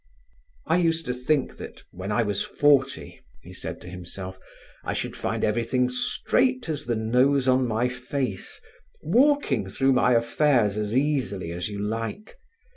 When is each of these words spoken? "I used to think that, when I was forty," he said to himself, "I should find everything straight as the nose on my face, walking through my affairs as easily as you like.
"I 0.65 0.77
used 0.77 1.05
to 1.05 1.13
think 1.13 1.57
that, 1.57 1.83
when 1.91 2.11
I 2.11 2.23
was 2.23 2.41
forty," 2.41 3.19
he 3.43 3.53
said 3.53 3.79
to 3.81 3.87
himself, 3.87 4.39
"I 4.83 4.93
should 4.93 5.15
find 5.15 5.43
everything 5.43 5.89
straight 5.89 6.67
as 6.69 6.85
the 6.85 6.95
nose 6.95 7.47
on 7.47 7.67
my 7.67 7.87
face, 7.87 8.59
walking 9.03 9.69
through 9.69 9.93
my 9.93 10.13
affairs 10.13 10.75
as 10.75 10.97
easily 10.97 11.51
as 11.51 11.69
you 11.69 11.77
like. 11.79 12.35